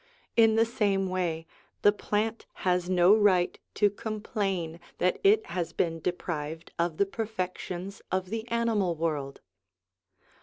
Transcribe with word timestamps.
In 0.35 0.55
the 0.55 0.65
same 0.65 1.09
way, 1.09 1.45
the 1.83 1.91
plant 1.91 2.47
has 2.65 2.89
no 2.89 3.13
right 3.15 3.59
to 3.75 3.91
complain 3.91 4.79
that 4.97 5.19
it 5.23 5.45
has 5.45 5.73
been 5.73 5.99
deprived 5.99 6.71
of 6.79 6.97
the 6.97 7.05
perfec 7.05 7.59
tions 7.59 8.01
of 8.11 8.31
the 8.31 8.47
animal 8.49 8.95
world. 8.95 9.41